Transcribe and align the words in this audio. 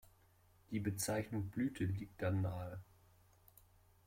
Die 0.71 0.79
Bezeichnung 0.79 1.51
„Blüte“ 1.51 1.83
liegt 1.83 2.23
dann 2.23 2.41
nahe. 2.41 2.81